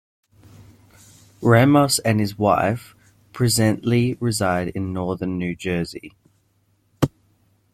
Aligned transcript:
Ramos 1.43 1.99
and 1.99 2.19
his 2.19 2.35
wife 2.35 2.95
presently 3.33 4.15
reside 4.19 4.69
in 4.69 4.93
northern 4.93 5.37
New 5.37 5.55
Jersey. 5.55 6.15